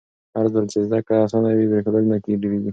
[0.37, 2.69] هرځل چې زده کړه اسانه وي، پرېښودل نه ډېرېږي.